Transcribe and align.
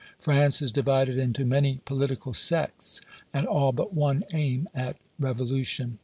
France 0.19 0.63
is 0.63 0.71
divided 0.71 1.19
into 1.19 1.45
many 1.45 1.79
political 1.85 2.33
sects, 2.33 3.01
and 3.31 3.45
all 3.45 3.71
but 3.71 3.93
one 3.93 4.23
aim 4.33 4.67
at 4.73 4.99
revolution. 5.19 5.99